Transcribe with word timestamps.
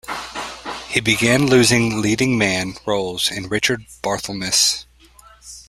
He 0.89 0.99
began 0.99 1.45
losing 1.45 2.01
leading 2.01 2.35
man 2.35 2.73
roles 2.87 3.27
to 3.27 3.47
Richard 3.47 3.85
Barthelmess. 4.01 4.87